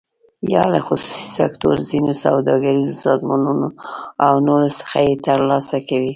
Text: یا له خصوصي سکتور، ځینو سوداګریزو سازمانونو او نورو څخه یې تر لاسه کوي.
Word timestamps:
یا 0.53 0.63
له 0.73 0.79
خصوصي 0.87 1.25
سکتور، 1.39 1.75
ځینو 1.89 2.11
سوداګریزو 2.25 3.01
سازمانونو 3.05 3.67
او 4.25 4.33
نورو 4.47 4.69
څخه 4.79 4.97
یې 5.05 5.13
تر 5.25 5.39
لاسه 5.49 5.77
کوي. 5.89 6.09